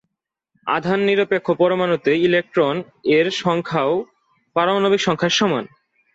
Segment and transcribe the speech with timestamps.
[0.67, 3.93] আধান নিরপেক্ষ পরমাণুতে ইলেকট্রন-এর সংখ্যাও
[4.55, 5.65] পারমাণবিক সংখ্যার সমান।